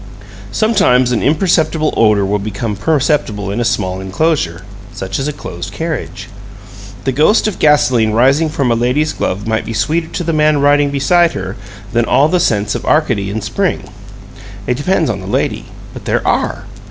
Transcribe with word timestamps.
Sometimes 0.51 1.11
an 1.11 1.21
imperceptible 1.21 1.93
odor 1.95 2.25
will 2.25 2.39
become 2.39 2.75
perceptible 2.75 3.51
in 3.51 3.59
a 3.59 3.63
small 3.63 4.01
inclosure, 4.01 4.63
such 4.91 5.19
as 5.19 5.27
a 5.27 5.31
closed 5.31 5.71
carriage. 5.71 6.27
The 7.03 7.11
ghost 7.11 7.47
of 7.47 7.59
gasoline 7.59 8.11
rising 8.11 8.49
from 8.49 8.71
a 8.71 8.75
lady's 8.75 9.13
glove 9.13 9.45
might 9.45 9.63
be 9.63 9.73
sweeter 9.73 10.07
to 10.07 10.23
the 10.23 10.33
man 10.33 10.57
riding 10.59 10.89
beside 10.89 11.33
her 11.33 11.55
than 11.93 12.05
all 12.05 12.29
the 12.29 12.39
scents 12.39 12.73
of 12.73 12.83
Arcady 12.83 13.29
in 13.29 13.41
spring. 13.41 13.91
It 14.65 14.75
depends 14.77 15.07
on 15.07 15.19
the 15.19 15.27
lady 15.27 15.65
but 15.93 16.05
there 16.05 16.27
ARE! 16.27 16.65